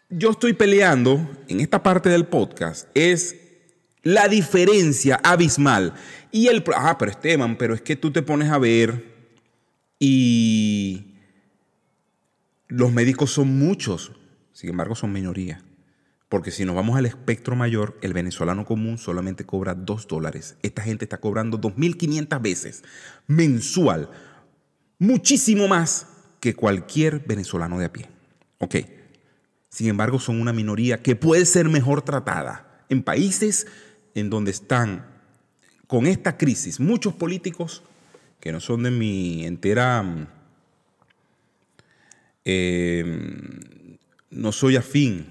Yo 0.09 0.31
estoy 0.31 0.55
peleando 0.55 1.21
en 1.49 1.61
esta 1.61 1.83
parte 1.83 2.09
del 2.09 2.25
podcast 2.25 2.89
es 2.95 3.37
la 4.03 4.27
diferencia 4.29 5.21
abismal. 5.23 5.93
Y 6.33 6.47
el, 6.47 6.65
ah, 6.75 6.97
pero 6.99 7.11
Esteban, 7.11 7.57
pero 7.59 7.75
es 7.75 7.83
que 7.83 7.97
tú 7.97 8.11
te 8.11 8.23
pones 8.23 8.51
a 8.51 8.57
ver 8.57 9.16
y 9.99 11.15
los 12.69 12.93
médicos 12.93 13.31
son 13.31 13.59
muchos, 13.59 14.13
sin 14.53 14.71
embargo 14.71 14.95
son 14.95 15.13
minoría. 15.13 15.63
Porque 16.29 16.51
si 16.51 16.65
nos 16.65 16.75
vamos 16.75 16.97
al 16.97 17.07
espectro 17.07 17.55
mayor, 17.55 17.97
el 18.03 18.13
venezolano 18.13 18.65
común 18.65 18.99
solamente 18.99 19.47
cobra 19.47 19.75
2 19.75 20.09
dólares. 20.09 20.57
Esta 20.63 20.83
gente 20.83 21.05
está 21.05 21.19
cobrando 21.19 21.61
2.500 21.61 22.43
veces 22.43 22.83
mensual. 23.29 24.11
Muchísimo 24.99 25.69
más 25.69 26.09
que 26.41 26.55
cualquier 26.55 27.21
venezolano 27.21 27.79
de 27.79 27.85
a 27.85 27.93
pie. 27.93 28.09
Ok. 28.59 28.77
Sin 29.69 29.89
embargo, 29.89 30.19
son 30.19 30.41
una 30.41 30.53
minoría 30.53 31.01
que 31.01 31.15
puede 31.15 31.47
ser 31.47 31.69
mejor 31.69 32.03
tratada 32.03 32.85
en 32.89 33.03
países 33.03 33.67
en 34.15 34.29
donde 34.29 34.51
están 34.51 35.07
con 35.87 36.07
esta 36.07 36.37
crisis 36.37 36.81
muchos 36.81 37.15
políticos 37.15 37.85
que 38.41 38.53
no 38.53 38.61
son 38.61 38.83
de 38.83 38.91
mi 38.91 39.45
entera... 39.45 40.05
Em, 42.45 43.99
no 44.31 44.53
soy 44.53 44.77
afín 44.77 45.27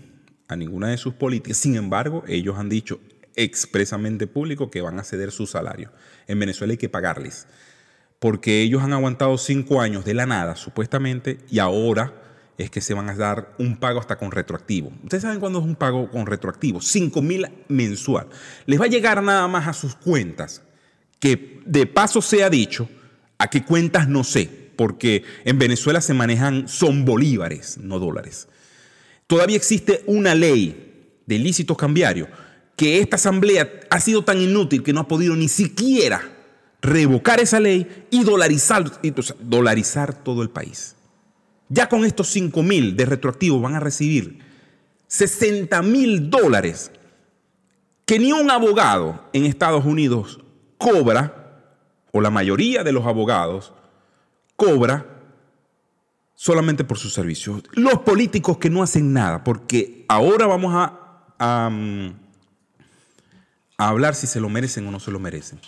a 0.48 0.56
ninguna 0.56 0.90
de 0.90 0.98
sus 0.98 1.14
políticas, 1.14 1.58
sin 1.58 1.76
embargo, 1.76 2.24
ellos 2.28 2.58
han 2.58 2.70
dicho 2.70 3.00
expresamente 3.36 4.28
público 4.28 4.70
que 4.70 4.82
van 4.82 5.00
a 5.00 5.04
ceder 5.04 5.32
su 5.32 5.48
salario. 5.48 5.92
En 6.28 6.40
Venezuela 6.40 6.72
hay 6.72 6.78
que 6.78 6.90
pagarles, 6.90 7.48
porque 8.20 8.62
ellos 8.62 8.82
han 8.82 8.94
aguantado 8.94 9.38
cinco 9.38 9.82
años 9.82 10.06
de 10.06 10.14
la 10.14 10.26
nada, 10.26 10.56
supuestamente, 10.56 11.40
y 11.50 11.60
ahora 11.60 12.14
es 12.58 12.70
que 12.70 12.82
se 12.82 12.94
van 12.94 13.10
a 13.10 13.16
dar 13.16 13.54
un 13.60 13.78
pago 13.78 14.00
hasta 14.00 14.18
con 14.18 14.32
retroactivo. 14.32 14.92
Ustedes 15.04 15.24
saben 15.24 15.40
cuándo 15.40 15.60
es 15.60 15.66
un 15.66 15.76
pago 15.76 16.10
con 16.10 16.26
retroactivo, 16.26 16.82
5 16.82 17.22
mil 17.22 17.48
mensual. 17.68 18.28
Les 18.66 18.80
va 18.80 18.86
a 18.86 18.90
llegar 18.90 19.22
nada 19.22 19.48
más 19.48 19.68
a 19.68 19.74
sus 19.74 19.96
cuentas, 19.96 20.62
que 21.20 21.62
de 21.66 21.86
paso 21.86 22.22
se 22.22 22.44
ha 22.44 22.50
dicho, 22.50 22.90
a 23.38 23.50
qué 23.50 23.64
cuentas 23.64 24.08
no 24.08 24.24
sé, 24.24 24.50
porque 24.76 25.24
en 25.44 25.58
Venezuela 25.58 26.02
se 26.02 26.14
manejan, 26.14 26.68
son 26.68 27.06
bolívares, 27.06 27.78
no 27.78 28.00
dólares. 28.00 28.48
Todavía 29.28 29.58
existe 29.58 30.04
una 30.06 30.36
ley 30.36 31.22
de 31.26 31.36
ilícitos 31.36 31.78
cambiarios 31.78 32.30
que 32.76 33.00
esta 33.00 33.16
asamblea 33.16 33.70
ha 33.90 34.00
sido 34.00 34.24
tan 34.24 34.42
inútil 34.42 34.84
que 34.84 34.94
no 34.94 35.02
ha 35.02 35.08
podido 35.08 35.36
ni 35.36 35.48
siquiera 35.48 36.22
revocar 36.82 37.40
esa 37.40 37.60
ley 37.60 38.06
y 38.12 38.24
dolarizar, 38.24 39.02
dolarizar 39.40 40.24
todo 40.24 40.44
el 40.44 40.50
país. 40.50 40.96
Ya 41.70 41.90
con 41.90 42.06
estos 42.06 42.28
5 42.28 42.62
mil 42.62 42.96
de 42.96 43.06
retroactivo 43.06 43.60
van 43.60 43.76
a 43.76 43.80
recibir 43.80 44.40
60 45.08 45.82
mil 45.82 46.30
dólares 46.30 46.92
que 48.06 48.20
ni 48.20 48.32
un 48.32 48.52
abogado 48.52 49.24
en 49.34 49.46
Estados 49.46 49.86
Unidos 49.86 50.40
cobra, 50.86 51.64
o 52.12 52.22
la 52.22 52.30
mayoría 52.30 52.84
de 52.84 52.92
los 52.92 53.08
abogados 53.08 53.74
cobra 54.56 55.04
solamente 56.36 56.84
por 56.84 57.00
sus 57.00 57.12
servicios. 57.12 57.64
Los 57.72 58.02
políticos 58.02 58.60
que 58.60 58.70
no 58.70 58.84
hacen 58.84 59.12
nada, 59.12 59.44
porque 59.44 60.06
ahora 60.08 60.46
vamos 60.46 60.76
a, 60.76 61.34
a, 61.40 61.72
hablar 63.80 64.14
si 64.14 64.28
se 64.28 64.40
lo 64.40 64.48
merecen 64.48 64.86
o 64.86 64.92
no 64.92 65.00
se 65.00 65.10
lo 65.10 65.20
merecen. 65.20 65.60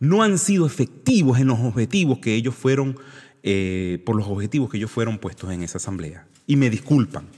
No 0.00 0.24
han 0.24 0.36
sido 0.36 0.66
efectivos 0.66 1.38
en 1.38 1.46
los 1.46 1.60
objetivos 1.60 2.18
que 2.18 2.34
ellos 2.34 2.56
fueron 2.56 2.98
eh, 3.44 4.02
por 4.04 4.16
los 4.16 4.26
objetivos 4.26 4.68
que 4.68 4.78
ellos 4.78 4.90
fueron 4.90 5.18
puestos 5.18 5.52
en 5.52 5.62
esa 5.62 5.78
asamblea. 5.78 6.26
Y 6.48 6.56
me 6.56 6.70
disculpan. 6.70 7.28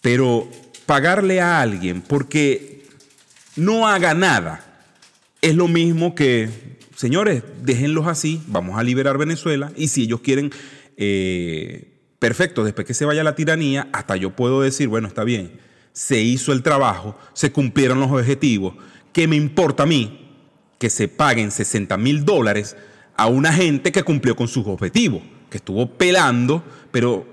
Pero 0.00 0.48
pagarle 0.86 1.42
a 1.42 1.60
alguien 1.60 2.00
porque 2.00 2.86
no 3.54 3.86
haga 3.86 4.14
nada 4.14 4.69
es 5.42 5.54
lo 5.54 5.68
mismo 5.68 6.14
que, 6.14 6.48
señores, 6.96 7.42
déjenlos 7.62 8.06
así, 8.06 8.42
vamos 8.46 8.78
a 8.78 8.82
liberar 8.82 9.18
Venezuela 9.18 9.72
y 9.76 9.88
si 9.88 10.02
ellos 10.02 10.20
quieren, 10.20 10.50
eh, 10.96 11.88
perfecto, 12.18 12.64
después 12.64 12.86
que 12.86 12.94
se 12.94 13.04
vaya 13.04 13.24
la 13.24 13.34
tiranía, 13.34 13.88
hasta 13.92 14.16
yo 14.16 14.30
puedo 14.30 14.60
decir, 14.60 14.88
bueno, 14.88 15.08
está 15.08 15.24
bien, 15.24 15.52
se 15.92 16.20
hizo 16.20 16.52
el 16.52 16.62
trabajo, 16.62 17.18
se 17.32 17.52
cumplieron 17.52 18.00
los 18.00 18.10
objetivos, 18.10 18.74
¿qué 19.12 19.26
me 19.26 19.36
importa 19.36 19.84
a 19.84 19.86
mí 19.86 20.28
que 20.78 20.90
se 20.90 21.08
paguen 21.08 21.50
60 21.50 21.96
mil 21.98 22.24
dólares 22.24 22.76
a 23.16 23.26
una 23.26 23.52
gente 23.52 23.92
que 23.92 24.02
cumplió 24.02 24.34
con 24.34 24.48
sus 24.48 24.66
objetivos, 24.66 25.22
que 25.50 25.58
estuvo 25.58 25.86
pelando, 25.90 26.64
pero 26.90 27.26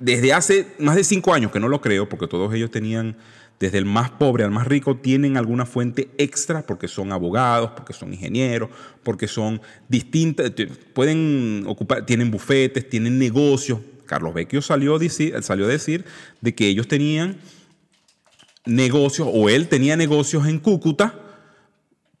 desde 0.00 0.32
hace 0.32 0.74
más 0.80 0.96
de 0.96 1.04
cinco 1.04 1.32
años, 1.32 1.52
que 1.52 1.60
no 1.60 1.68
lo 1.68 1.80
creo, 1.80 2.08
porque 2.08 2.26
todos 2.26 2.52
ellos 2.52 2.70
tenían, 2.72 3.16
desde 3.60 3.78
el 3.78 3.84
más 3.84 4.10
pobre 4.10 4.42
al 4.42 4.50
más 4.50 4.66
rico, 4.66 4.96
tienen 4.96 5.36
alguna 5.36 5.66
fuente 5.66 6.08
extra, 6.18 6.66
porque 6.66 6.88
son 6.88 7.12
abogados, 7.12 7.72
porque 7.76 7.92
son 7.92 8.12
ingenieros, 8.12 8.70
porque 9.02 9.28
son 9.28 9.60
distintas, 9.88 10.50
pueden 10.94 11.64
ocupar, 11.66 12.06
tienen 12.06 12.30
bufetes, 12.30 12.88
tienen 12.88 13.18
negocios. 13.18 13.78
Carlos 14.06 14.34
Vecchio 14.34 14.62
salió 14.62 14.96
a 14.96 14.98
decir, 14.98 15.34
salió 15.42 15.66
a 15.66 15.68
decir 15.68 16.04
de 16.40 16.54
que 16.54 16.66
ellos 16.66 16.88
tenían 16.88 17.36
negocios, 18.66 19.28
o 19.30 19.48
él 19.48 19.68
tenía 19.68 19.96
negocios 19.96 20.46
en 20.46 20.58
Cúcuta 20.58 21.14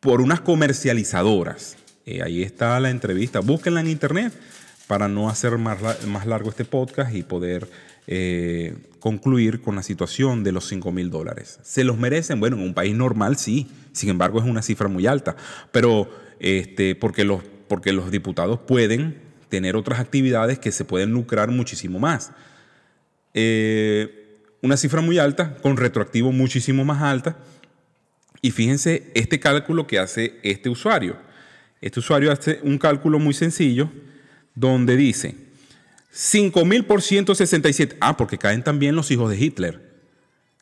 por 0.00 0.20
unas 0.20 0.40
comercializadoras. 0.40 1.76
Eh, 2.06 2.22
ahí 2.22 2.42
está 2.42 2.78
la 2.80 2.90
entrevista. 2.90 3.40
Búsquenla 3.40 3.80
en 3.80 3.88
internet 3.88 4.32
para 4.86 5.08
no 5.08 5.28
hacer 5.28 5.56
más, 5.58 5.80
la- 5.82 5.96
más 6.06 6.26
largo 6.26 6.50
este 6.50 6.64
podcast 6.64 7.14
y 7.14 7.22
poder 7.22 7.68
eh, 8.06 8.76
concluir 8.98 9.60
con 9.60 9.76
la 9.76 9.82
situación 9.82 10.44
de 10.44 10.52
los 10.52 10.68
5 10.68 10.92
mil 10.92 11.10
dólares. 11.10 11.58
¿Se 11.62 11.84
los 11.84 11.98
merecen? 11.98 12.40
Bueno, 12.40 12.56
en 12.56 12.62
un 12.62 12.74
país 12.74 12.94
normal 12.94 13.36
sí, 13.36 13.68
sin 13.92 14.10
embargo 14.10 14.38
es 14.38 14.44
una 14.44 14.62
cifra 14.62 14.88
muy 14.88 15.06
alta, 15.06 15.36
pero 15.72 16.10
este, 16.38 16.94
porque, 16.94 17.24
los, 17.24 17.42
porque 17.68 17.92
los 17.92 18.10
diputados 18.10 18.60
pueden 18.60 19.18
tener 19.48 19.76
otras 19.76 20.00
actividades 20.00 20.58
que 20.58 20.72
se 20.72 20.84
pueden 20.84 21.10
lucrar 21.12 21.50
muchísimo 21.50 21.98
más. 21.98 22.32
Eh, 23.34 24.38
una 24.62 24.76
cifra 24.76 25.00
muy 25.00 25.18
alta, 25.18 25.56
con 25.56 25.76
retroactivo 25.76 26.32
muchísimo 26.32 26.84
más 26.84 27.02
alta. 27.02 27.36
Y 28.42 28.50
fíjense 28.50 29.10
este 29.14 29.38
cálculo 29.40 29.86
que 29.86 29.98
hace 29.98 30.38
este 30.42 30.68
usuario. 30.68 31.16
Este 31.80 32.00
usuario 32.00 32.32
hace 32.32 32.60
un 32.62 32.78
cálculo 32.78 33.18
muy 33.18 33.34
sencillo 33.34 33.90
donde 34.54 34.96
dice 34.96 35.49
5.000 36.12 36.86
por 36.86 37.02
167. 37.02 37.96
Ah, 38.00 38.16
porque 38.16 38.38
caen 38.38 38.62
también 38.62 38.96
los 38.96 39.10
hijos 39.10 39.30
de 39.30 39.38
Hitler. 39.38 39.90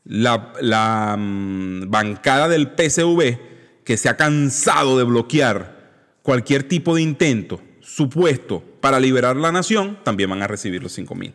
La, 0.04 1.16
mm, 1.18 1.90
bancada 1.90 2.48
del 2.48 2.68
PSV 2.76 3.38
que 3.84 3.96
se 3.96 4.08
ha 4.08 4.16
cansado 4.16 4.98
de 4.98 5.04
bloquear 5.04 5.78
cualquier 6.22 6.62
tipo 6.62 6.94
de 6.94 7.02
intento 7.02 7.60
supuesto 7.80 8.62
para 8.80 9.00
liberar 9.00 9.36
la 9.36 9.50
nación, 9.50 9.98
también 10.04 10.30
van 10.30 10.42
a 10.42 10.46
recibir 10.46 10.82
los 10.82 10.96
5.000. 10.96 11.32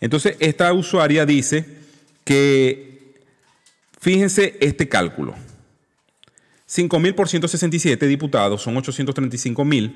Entonces, 0.00 0.36
esta 0.40 0.72
usuaria 0.72 1.26
dice 1.26 1.64
que, 2.24 3.14
fíjense 4.00 4.56
este 4.60 4.88
cálculo. 4.88 5.34
5.000 6.68 7.14
por 7.14 7.28
167 7.28 8.06
diputados 8.06 8.62
son 8.62 8.74
835.000 8.76 9.92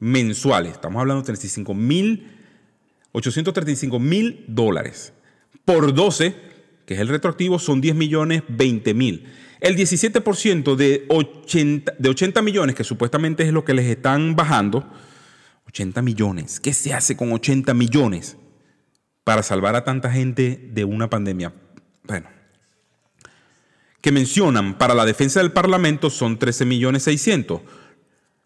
mensuales. 0.00 0.72
Estamos 0.72 1.00
hablando 1.00 1.22
de 1.22 1.32
35.000, 1.32 2.22
835 3.12 3.98
mil 3.98 4.44
dólares. 4.48 5.12
Por 5.64 5.94
12, 5.94 6.34
que 6.86 6.94
es 6.94 7.00
el 7.00 7.08
retroactivo, 7.08 7.58
son 7.58 7.80
10 7.80 7.94
millones 7.94 8.42
20 8.48 8.94
mil. 8.94 9.24
El 9.60 9.76
17% 9.76 10.76
de 10.76 11.04
80, 11.08 11.94
de 11.98 12.08
80 12.08 12.42
millones, 12.42 12.76
que 12.76 12.84
supuestamente 12.84 13.42
es 13.42 13.52
lo 13.52 13.64
que 13.64 13.74
les 13.74 13.86
están 13.86 14.36
bajando, 14.36 14.88
80 15.66 16.00
millones. 16.02 16.60
¿Qué 16.60 16.72
se 16.72 16.94
hace 16.94 17.16
con 17.16 17.32
80 17.32 17.74
millones 17.74 18.36
para 19.24 19.42
salvar 19.42 19.74
a 19.74 19.84
tanta 19.84 20.10
gente 20.10 20.70
de 20.72 20.84
una 20.84 21.10
pandemia? 21.10 21.52
Bueno, 22.04 22.28
que 24.00 24.12
mencionan 24.12 24.78
para 24.78 24.94
la 24.94 25.04
defensa 25.04 25.40
del 25.40 25.52
Parlamento 25.52 26.08
son 26.08 26.38
13 26.38 26.64
millones 26.64 27.02
600. 27.02 27.60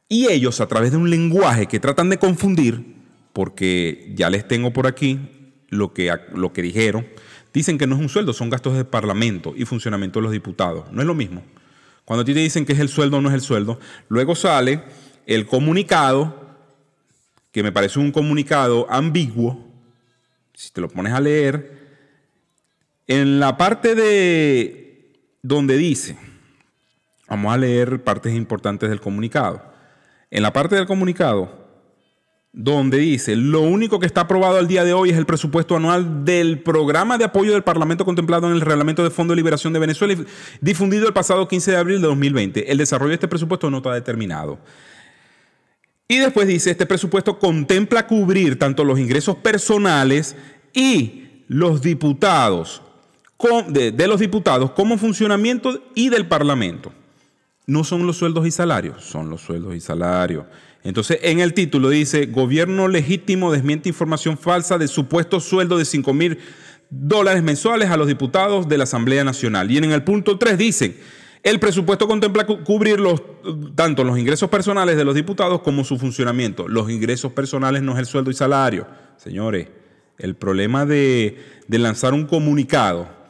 Y 0.09 0.29
ellos, 0.31 0.61
a 0.61 0.67
través 0.67 0.93
de 0.93 0.97
un 0.97 1.11
lenguaje 1.11 1.67
que 1.67 1.79
tratan 1.79 2.09
de 2.09 2.19
confundir, 2.19 3.02
porque 3.33 4.13
ya 4.15 4.31
les 4.31 4.47
tengo 4.47 4.73
por 4.73 4.87
aquí 4.87 5.19
lo 5.69 5.93
que, 5.93 6.13
lo 6.35 6.53
que 6.53 6.63
dijeron, 6.63 7.07
dicen 7.53 7.79
que 7.79 7.87
no 7.87 7.97
es 7.97 8.01
un 8.01 8.09
sueldo, 8.09 8.33
son 8.33 8.51
gastos 8.51 8.77
de 8.77 8.85
Parlamento 8.85 9.55
y 9.57 9.65
funcionamiento 9.65 10.19
de 10.19 10.25
los 10.25 10.33
diputados. 10.33 10.91
No 10.93 11.01
es 11.01 11.07
lo 11.07 11.15
mismo. 11.15 11.43
Cuando 12.05 12.23
a 12.23 12.25
ti 12.25 12.35
te 12.35 12.41
dicen 12.41 12.65
que 12.65 12.73
es 12.73 12.79
el 12.79 12.89
sueldo 12.89 13.19
o 13.19 13.21
no 13.21 13.29
es 13.29 13.35
el 13.35 13.41
sueldo, 13.41 13.79
luego 14.09 14.35
sale 14.35 14.83
el 15.27 15.47
comunicado, 15.47 16.43
que 17.53 17.63
me 17.63 17.73
parece 17.73 17.99
un 17.99 18.13
comunicado 18.13 18.87
ambiguo, 18.91 19.71
si 20.55 20.73
te 20.73 20.81
lo 20.81 20.89
pones 20.89 21.13
a 21.13 21.21
leer, 21.21 21.81
en 23.07 23.41
la 23.41 23.57
parte 23.57 23.95
de 23.95 25.13
donde 25.43 25.77
dice, 25.77 26.17
vamos 27.29 27.53
a 27.53 27.59
leer 27.59 28.03
partes 28.03 28.35
importantes 28.35 28.89
del 28.91 29.01
comunicado. 29.01 29.63
En 30.31 30.43
la 30.43 30.53
parte 30.53 30.77
del 30.77 30.87
comunicado, 30.87 31.62
donde 32.53 32.99
dice, 32.99 33.35
lo 33.35 33.63
único 33.63 33.99
que 33.99 34.05
está 34.05 34.23
aprobado 34.23 34.59
al 34.59 34.69
día 34.69 34.85
de 34.85 34.93
hoy 34.93 35.11
es 35.11 35.17
el 35.17 35.25
presupuesto 35.25 35.75
anual 35.75 36.27
del 36.27 36.63
programa 36.63 37.17
de 37.17 37.25
apoyo 37.25 37.53
del 37.53 37.63
Parlamento 37.63 38.05
contemplado 38.05 38.47
en 38.47 38.53
el 38.53 38.61
Reglamento 38.61 39.03
de 39.03 39.11
Fondo 39.11 39.33
de 39.33 39.37
Liberación 39.37 39.73
de 39.73 39.79
Venezuela, 39.79 40.15
difundido 40.61 41.07
el 41.07 41.15
pasado 41.15 41.49
15 41.49 41.71
de 41.71 41.77
abril 41.79 42.03
de 42.03 42.09
2020. 42.09 42.71
El 42.71 42.77
desarrollo 42.77 43.09
de 43.09 43.15
este 43.15 43.29
presupuesto 43.29 43.71
no 43.71 43.79
está 43.79 43.95
determinado. 43.95 44.59
Y 46.07 46.19
después 46.19 46.47
dice, 46.47 46.71
este 46.71 46.85
presupuesto 46.85 47.39
contempla 47.39 48.07
cubrir 48.07 48.59
tanto 48.59 48.85
los 48.85 48.99
ingresos 48.99 49.37
personales 49.37 50.37
y 50.75 51.45
los 51.49 51.81
diputados, 51.81 52.83
de, 53.69 53.93
de 53.93 54.07
los 54.07 54.21
diputados 54.21 54.73
como 54.73 54.99
funcionamiento 54.99 55.83
y 55.95 56.11
del 56.11 56.29
Parlamento. 56.29 56.93
No 57.67 57.83
son 57.83 58.07
los 58.07 58.19
sueldos 58.19 58.47
y 58.47 58.51
salarios, 58.51 59.03
son 59.05 59.31
los 59.31 59.41
sueldos 59.41 59.75
y 59.75 59.81
salarios. 59.81 60.45
Entonces, 60.85 61.19
en 61.23 61.41
el 61.41 61.55
título 61.55 61.91
dice, 61.91 62.27
gobierno 62.27 62.89
legítimo 62.89 63.53
desmiente 63.53 63.89
información 63.89 64.37
falsa 64.37 64.79
de 64.79 64.89
supuesto 64.89 65.39
sueldo 65.41 65.79
de 65.79 65.85
5 65.85 66.13
mil 66.13 66.39
dólares 66.91 67.43
mensuales 67.43 67.91
a 67.91 67.97
los 67.97 68.09
diputados 68.09 68.69
de 68.69 68.79
la 68.79 68.85
Asamblea 68.85 69.25
Nacional. 69.25 69.71
Y 69.71 69.79
en 69.79 69.93
el 69.93 70.03
punto 70.03 70.39
3 70.39 70.59
dicen, 70.59 70.97
el 71.43 71.59
presupuesto 71.59 72.07
contempla 72.07 72.47
cu 72.47 72.63
cubrir 72.65 73.01
tanto 73.75 74.05
los 74.05 74.19
ingresos 74.19 74.51
personales 74.51 74.97
de 74.97 75.05
los 75.05 75.15
diputados 75.15 75.61
como 75.61 75.85
su 75.85 75.99
funcionamiento. 75.99 76.69
Los 76.69 76.91
ingresos 76.91 77.33
personales 77.33 77.83
no 77.83 77.93
es 77.93 77.99
el 77.99 78.07
sueldo 78.07 78.31
y 78.31 78.35
salario. 78.35 78.87
Señores, 79.17 79.69
el 80.19 80.35
problema 80.35 80.85
de 80.85 81.37
lanzar 81.69 82.13
un 82.13 82.27
comunicado 82.27 83.22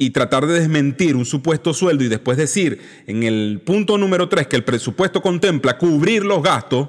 y 0.00 0.10
tratar 0.10 0.46
de 0.46 0.60
desmentir 0.60 1.16
un 1.16 1.26
supuesto 1.26 1.74
sueldo 1.74 2.04
y 2.04 2.08
después 2.08 2.38
decir 2.38 2.80
en 3.06 3.24
el 3.24 3.60
punto 3.66 3.98
número 3.98 4.28
3 4.28 4.46
que 4.46 4.54
el 4.54 4.62
presupuesto 4.62 5.20
contempla 5.20 5.76
cubrir 5.76 6.24
los 6.24 6.40
gastos, 6.40 6.88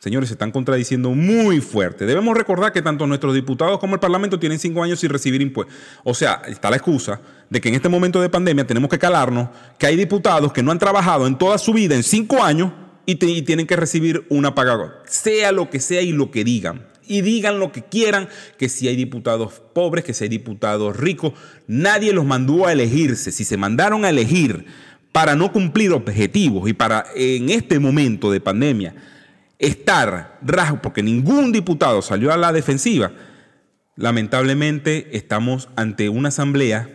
señores, 0.00 0.28
se 0.28 0.34
están 0.34 0.50
contradiciendo 0.50 1.10
muy 1.10 1.60
fuerte. 1.60 2.06
Debemos 2.06 2.36
recordar 2.36 2.72
que 2.72 2.82
tanto 2.82 3.06
nuestros 3.06 3.34
diputados 3.34 3.78
como 3.78 3.94
el 3.94 4.00
Parlamento 4.00 4.40
tienen 4.40 4.58
cinco 4.58 4.82
años 4.82 4.98
sin 4.98 5.10
recibir 5.10 5.40
impuestos. 5.40 5.76
O 6.02 6.12
sea, 6.12 6.42
está 6.48 6.70
la 6.70 6.76
excusa 6.76 7.20
de 7.48 7.60
que 7.60 7.68
en 7.68 7.76
este 7.76 7.88
momento 7.88 8.20
de 8.20 8.28
pandemia 8.28 8.66
tenemos 8.66 8.90
que 8.90 8.98
calarnos 8.98 9.50
que 9.78 9.86
hay 9.86 9.94
diputados 9.94 10.52
que 10.52 10.62
no 10.62 10.72
han 10.72 10.78
trabajado 10.80 11.24
en 11.28 11.38
toda 11.38 11.56
su 11.56 11.72
vida 11.72 11.94
en 11.94 12.02
cinco 12.02 12.42
años 12.42 12.72
y, 13.06 13.12
y 13.24 13.42
tienen 13.42 13.68
que 13.68 13.76
recibir 13.76 14.26
una 14.28 14.56
paga, 14.56 15.02
sea 15.06 15.52
lo 15.52 15.70
que 15.70 15.78
sea 15.78 16.02
y 16.02 16.10
lo 16.10 16.32
que 16.32 16.42
digan 16.42 16.84
y 17.08 17.22
digan 17.22 17.58
lo 17.58 17.72
que 17.72 17.82
quieran, 17.82 18.28
que 18.58 18.68
si 18.68 18.86
hay 18.86 18.96
diputados 18.96 19.62
pobres, 19.72 20.04
que 20.04 20.14
si 20.14 20.24
hay 20.24 20.30
diputados 20.30 20.96
ricos, 20.96 21.32
nadie 21.66 22.12
los 22.12 22.24
mandó 22.24 22.66
a 22.66 22.72
elegirse. 22.72 23.32
Si 23.32 23.44
se 23.44 23.56
mandaron 23.56 24.04
a 24.04 24.10
elegir 24.10 24.66
para 25.12 25.34
no 25.34 25.50
cumplir 25.52 25.92
objetivos 25.92 26.68
y 26.68 26.74
para 26.74 27.06
en 27.16 27.50
este 27.50 27.78
momento 27.78 28.30
de 28.30 28.40
pandemia 28.40 28.94
estar 29.58 30.38
rasgo, 30.42 30.80
porque 30.82 31.02
ningún 31.02 31.50
diputado 31.50 32.02
salió 32.02 32.32
a 32.32 32.36
la 32.36 32.52
defensiva, 32.52 33.10
lamentablemente 33.96 35.16
estamos 35.16 35.68
ante 35.74 36.08
una 36.08 36.28
asamblea 36.28 36.88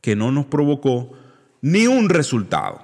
que 0.00 0.16
no 0.16 0.32
nos 0.32 0.46
provocó 0.46 1.12
ni 1.60 1.86
un 1.86 2.08
resultado. 2.08 2.80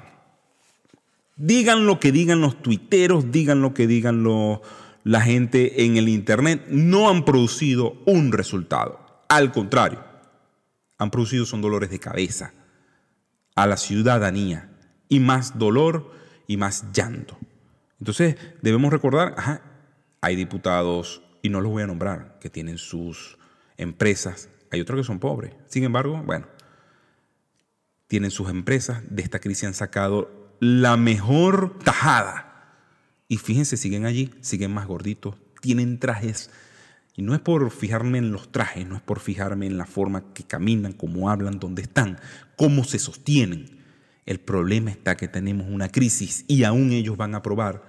Digan 1.36 1.86
lo 1.86 1.98
que 1.98 2.12
digan 2.12 2.40
los 2.40 2.62
tuiteros, 2.62 3.32
digan 3.32 3.60
lo 3.60 3.74
que 3.74 3.86
digan 3.86 4.22
los 4.22 4.60
la 5.06 5.20
gente 5.20 5.84
en 5.84 5.96
el 5.96 6.08
Internet 6.08 6.66
no 6.68 7.08
han 7.08 7.24
producido 7.24 7.96
un 8.06 8.32
resultado. 8.32 9.22
Al 9.28 9.52
contrario, 9.52 10.02
han 10.98 11.12
producido 11.12 11.46
son 11.46 11.60
dolores 11.60 11.90
de 11.90 12.00
cabeza 12.00 12.52
a 13.54 13.68
la 13.68 13.76
ciudadanía 13.76 14.68
y 15.08 15.20
más 15.20 15.60
dolor 15.60 16.10
y 16.48 16.56
más 16.56 16.86
llanto. 16.92 17.38
Entonces 18.00 18.34
debemos 18.62 18.92
recordar, 18.92 19.62
hay 20.20 20.34
diputados, 20.34 21.22
y 21.40 21.50
no 21.50 21.60
los 21.60 21.70
voy 21.70 21.84
a 21.84 21.86
nombrar, 21.86 22.40
que 22.40 22.50
tienen 22.50 22.76
sus 22.76 23.38
empresas, 23.76 24.48
hay 24.72 24.80
otros 24.80 24.98
que 24.98 25.04
son 25.04 25.20
pobres. 25.20 25.52
Sin 25.68 25.84
embargo, 25.84 26.20
bueno, 26.26 26.48
tienen 28.08 28.32
sus 28.32 28.50
empresas, 28.50 29.04
de 29.08 29.22
esta 29.22 29.38
crisis 29.38 29.68
han 29.68 29.74
sacado 29.74 30.56
la 30.58 30.96
mejor 30.96 31.78
tajada 31.84 32.55
y 33.28 33.38
fíjense, 33.38 33.76
siguen 33.76 34.04
allí, 34.04 34.30
siguen 34.40 34.72
más 34.72 34.86
gorditos, 34.86 35.36
tienen 35.60 35.98
trajes. 35.98 36.50
Y 37.14 37.22
no 37.22 37.34
es 37.34 37.40
por 37.40 37.70
fijarme 37.70 38.18
en 38.18 38.30
los 38.30 38.52
trajes, 38.52 38.86
no 38.86 38.94
es 38.94 39.02
por 39.02 39.20
fijarme 39.20 39.66
en 39.66 39.78
la 39.78 39.86
forma 39.86 40.32
que 40.32 40.44
caminan, 40.44 40.92
cómo 40.92 41.30
hablan, 41.30 41.58
dónde 41.58 41.82
están, 41.82 42.20
cómo 42.56 42.84
se 42.84 42.98
sostienen. 42.98 43.80
El 44.26 44.38
problema 44.38 44.90
está 44.90 45.16
que 45.16 45.28
tenemos 45.28 45.66
una 45.68 45.88
crisis 45.88 46.44
y 46.46 46.64
aún 46.64 46.92
ellos 46.92 47.16
van 47.16 47.34
a 47.34 47.38
aprobar 47.38 47.82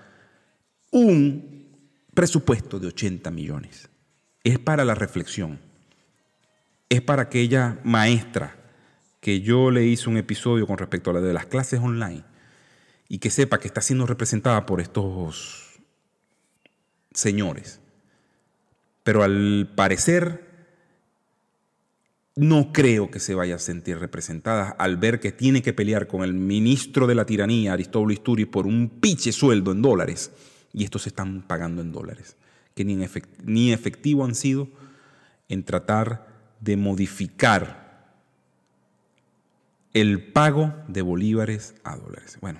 un 0.91 1.67
presupuesto 2.13 2.79
de 2.79 2.87
80 2.87 3.29
millones. 3.31 3.89
Es 4.43 4.59
para 4.59 4.85
la 4.85 4.95
reflexión. 4.95 5.59
Es 6.89 7.01
para 7.01 7.23
aquella 7.23 7.79
maestra 7.83 8.55
que 9.19 9.41
yo 9.41 9.71
le 9.71 9.85
hice 9.85 10.09
un 10.09 10.17
episodio 10.17 10.65
con 10.65 10.77
respecto 10.77 11.09
a 11.09 11.15
la 11.15 11.21
de 11.21 11.33
las 11.33 11.47
clases 11.47 11.81
online 11.81 12.23
y 13.09 13.19
que 13.19 13.29
sepa 13.29 13.59
que 13.59 13.67
está 13.67 13.81
siendo 13.81 14.05
representada 14.05 14.65
por 14.65 14.81
estos 14.81 15.79
señores. 17.13 17.79
Pero 19.03 19.23
al 19.23 19.71
parecer 19.75 20.47
no 22.35 22.71
creo 22.71 23.09
que 23.09 23.19
se 23.19 23.33
vaya 23.33 23.55
a 23.55 23.59
sentir 23.59 23.97
representada 23.97 24.69
al 24.69 24.97
ver 24.97 25.19
que 25.19 25.31
tiene 25.31 25.61
que 25.61 25.73
pelear 25.73 26.07
con 26.07 26.23
el 26.23 26.33
ministro 26.33 27.07
de 27.07 27.15
la 27.15 27.25
tiranía, 27.25 27.73
Aristóbulo 27.73 28.13
Isturi, 28.13 28.45
por 28.45 28.67
un 28.67 28.89
piche 28.89 29.31
sueldo 29.31 29.71
en 29.71 29.81
dólares. 29.81 30.31
Y 30.73 30.83
estos 30.83 31.03
se 31.03 31.09
están 31.09 31.41
pagando 31.41 31.81
en 31.81 31.91
dólares. 31.91 32.35
que 32.75 32.85
ni, 32.85 32.95
ni 33.43 33.73
efectivo 33.73 34.23
han 34.23 34.35
sido 34.35 34.67
en 35.49 35.63
tratar 35.63 36.27
de 36.59 36.77
modificar 36.77 37.87
el 39.93 40.31
pago 40.31 40.75
de 40.87 41.01
bolívares 41.01 41.73
a 41.83 41.95
dólares. 41.95 42.37
Bueno, 42.39 42.59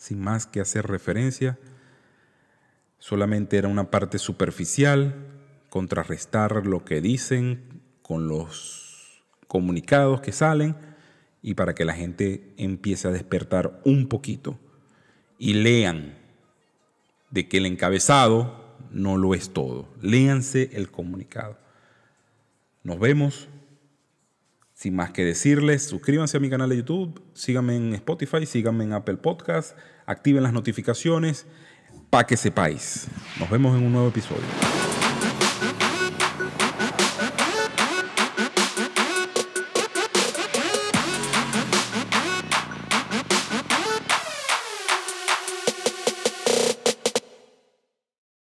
sin 0.00 0.18
más 0.18 0.46
que 0.46 0.62
hacer 0.62 0.86
referencia, 0.86 1.58
solamente 2.98 3.58
era 3.58 3.68
una 3.68 3.90
parte 3.90 4.18
superficial, 4.18 5.14
contrarrestar 5.68 6.66
lo 6.66 6.86
que 6.86 7.02
dicen 7.02 7.82
con 8.00 8.26
los 8.26 9.22
comunicados 9.46 10.22
que 10.22 10.32
salen 10.32 10.74
y 11.42 11.52
para 11.52 11.74
que 11.74 11.84
la 11.84 11.92
gente 11.92 12.54
empiece 12.56 13.08
a 13.08 13.10
despertar 13.10 13.82
un 13.84 14.08
poquito 14.08 14.58
y 15.38 15.52
lean 15.52 16.14
de 17.30 17.46
que 17.46 17.58
el 17.58 17.66
encabezado 17.66 18.74
no 18.90 19.18
lo 19.18 19.34
es 19.34 19.52
todo. 19.52 19.86
Léanse 20.00 20.70
el 20.72 20.90
comunicado. 20.90 21.58
Nos 22.84 22.98
vemos. 22.98 23.49
Sin 24.80 24.96
más 24.96 25.10
que 25.10 25.22
decirles, 25.22 25.82
suscríbanse 25.82 26.38
a 26.38 26.40
mi 26.40 26.48
canal 26.48 26.70
de 26.70 26.78
YouTube, 26.78 27.22
síganme 27.34 27.76
en 27.76 27.92
Spotify, 27.92 28.46
síganme 28.46 28.84
en 28.84 28.94
Apple 28.94 29.18
Podcast, 29.18 29.76
activen 30.06 30.42
las 30.42 30.54
notificaciones 30.54 31.46
para 32.08 32.26
que 32.26 32.38
sepáis. 32.38 33.06
Nos 33.38 33.50
vemos 33.50 33.76
en 33.76 33.84
un 33.84 33.92
nuevo 33.92 34.08
episodio. 34.08 34.40